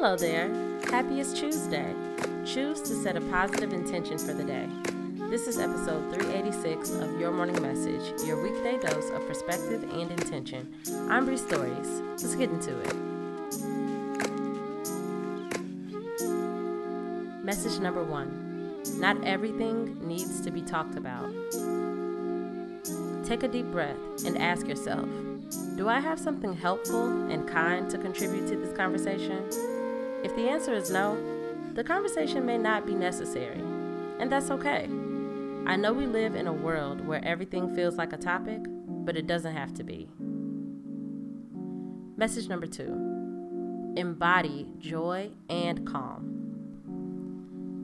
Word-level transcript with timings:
Hello 0.00 0.14
there. 0.14 0.48
Happiest 0.92 1.36
Tuesday. 1.36 1.92
Choose 2.46 2.80
to 2.82 2.94
set 3.02 3.16
a 3.16 3.20
positive 3.20 3.72
intention 3.72 4.16
for 4.16 4.32
the 4.32 4.44
day. 4.44 4.68
This 5.28 5.48
is 5.48 5.58
episode 5.58 6.14
386 6.14 6.90
of 6.90 7.20
Your 7.20 7.32
Morning 7.32 7.60
Message, 7.60 8.22
your 8.22 8.40
weekday 8.40 8.78
dose 8.78 9.10
of 9.10 9.26
perspective 9.26 9.82
and 9.92 10.12
intention. 10.12 10.72
I'm 11.10 11.24
Bree 11.24 11.36
Stories. 11.36 12.00
Let's 12.10 12.36
get 12.36 12.48
into 12.48 12.78
it. 12.78 12.94
Message 17.42 17.80
number 17.80 18.04
one 18.04 18.76
Not 19.00 19.24
everything 19.24 19.98
needs 20.06 20.40
to 20.42 20.52
be 20.52 20.62
talked 20.62 20.96
about. 20.96 21.28
Take 23.24 23.42
a 23.42 23.48
deep 23.48 23.66
breath 23.72 23.98
and 24.24 24.38
ask 24.38 24.68
yourself 24.68 25.08
Do 25.74 25.88
I 25.88 25.98
have 25.98 26.20
something 26.20 26.52
helpful 26.52 27.08
and 27.32 27.48
kind 27.48 27.90
to 27.90 27.98
contribute 27.98 28.46
to 28.46 28.54
this 28.54 28.72
conversation? 28.76 29.42
If 30.24 30.34
the 30.34 30.48
answer 30.48 30.74
is 30.74 30.90
no, 30.90 31.16
the 31.74 31.84
conversation 31.84 32.44
may 32.44 32.58
not 32.58 32.86
be 32.86 32.94
necessary, 32.94 33.62
and 34.18 34.32
that's 34.32 34.50
okay. 34.50 34.88
I 35.66 35.76
know 35.76 35.92
we 35.92 36.06
live 36.06 36.34
in 36.34 36.46
a 36.46 36.52
world 36.52 37.06
where 37.06 37.24
everything 37.24 37.74
feels 37.74 37.96
like 37.96 38.12
a 38.12 38.16
topic, 38.16 38.60
but 38.88 39.16
it 39.16 39.26
doesn't 39.26 39.54
have 39.54 39.74
to 39.74 39.84
be. 39.84 40.08
Message 42.16 42.48
number 42.48 42.66
two 42.66 43.94
embody 43.96 44.66
joy 44.78 45.30
and 45.48 45.86
calm. 45.86 46.38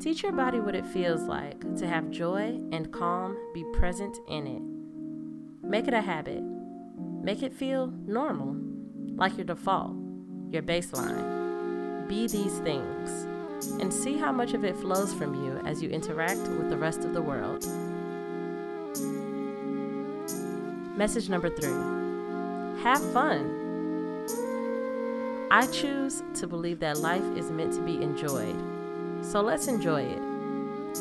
Teach 0.00 0.22
your 0.22 0.32
body 0.32 0.60
what 0.60 0.74
it 0.74 0.86
feels 0.86 1.22
like 1.22 1.60
to 1.76 1.86
have 1.86 2.10
joy 2.10 2.60
and 2.72 2.92
calm 2.92 3.36
be 3.52 3.64
present 3.72 4.16
in 4.28 4.46
it. 4.46 4.62
Make 5.66 5.88
it 5.88 5.94
a 5.94 6.00
habit. 6.00 6.42
Make 6.42 7.42
it 7.42 7.52
feel 7.52 7.92
normal, 8.06 8.56
like 9.16 9.36
your 9.36 9.44
default, 9.44 9.96
your 10.50 10.62
baseline. 10.62 11.37
Be 12.08 12.26
these 12.26 12.58
things 12.60 13.26
and 13.80 13.92
see 13.92 14.16
how 14.16 14.32
much 14.32 14.54
of 14.54 14.64
it 14.64 14.76
flows 14.76 15.12
from 15.12 15.34
you 15.34 15.58
as 15.66 15.82
you 15.82 15.90
interact 15.90 16.40
with 16.40 16.70
the 16.70 16.76
rest 16.76 17.04
of 17.04 17.12
the 17.12 17.20
world. 17.20 17.66
Message 20.96 21.28
number 21.28 21.50
three 21.50 22.82
have 22.82 23.02
fun. 23.12 23.54
I 25.50 25.66
choose 25.66 26.22
to 26.34 26.46
believe 26.46 26.80
that 26.80 26.98
life 26.98 27.24
is 27.36 27.50
meant 27.50 27.74
to 27.74 27.80
be 27.82 28.02
enjoyed, 28.02 28.56
so 29.22 29.40
let's 29.40 29.66
enjoy 29.66 30.02
it. 30.02 30.20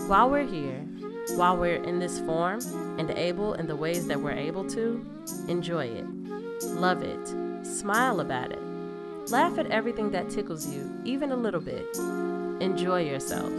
While 0.07 0.29
we're 0.29 0.45
here, 0.45 0.79
while 1.35 1.55
we're 1.55 1.83
in 1.83 1.99
this 1.99 2.19
form 2.19 2.59
and 2.99 3.09
able 3.11 3.53
in 3.53 3.67
the 3.67 3.75
ways 3.75 4.07
that 4.07 4.19
we're 4.19 4.31
able 4.31 4.67
to, 4.71 5.05
enjoy 5.47 5.85
it, 5.85 6.05
love 6.63 7.01
it, 7.01 7.65
smile 7.65 8.19
about 8.19 8.51
it, 8.51 8.61
laugh 9.29 9.57
at 9.57 9.67
everything 9.67 10.11
that 10.11 10.29
tickles 10.29 10.67
you, 10.67 10.89
even 11.03 11.31
a 11.31 11.35
little 11.35 11.61
bit. 11.61 11.85
Enjoy 12.61 13.01
yourself. 13.01 13.51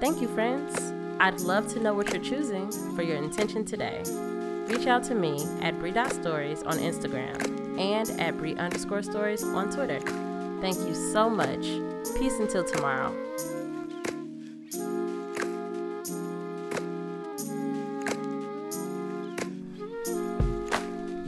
Thank 0.00 0.22
you, 0.22 0.28
friends. 0.28 0.92
I'd 1.20 1.40
love 1.40 1.72
to 1.74 1.80
know 1.80 1.94
what 1.94 2.12
you're 2.12 2.22
choosing 2.22 2.70
for 2.94 3.02
your 3.02 3.16
intention 3.16 3.64
today. 3.64 4.02
Reach 4.68 4.86
out 4.86 5.02
to 5.04 5.14
me 5.14 5.44
at 5.62 5.78
Bree.stories 5.78 6.62
on 6.62 6.78
Instagram 6.78 7.78
and 7.78 8.08
at 8.20 8.36
Bree 8.38 8.54
underscore 8.56 9.02
stories 9.02 9.42
on 9.42 9.70
Twitter. 9.70 10.00
Thank 10.60 10.78
you 10.78 10.94
so 10.94 11.28
much. 11.28 11.66
Peace 12.18 12.38
until 12.38 12.64
tomorrow. 12.64 13.14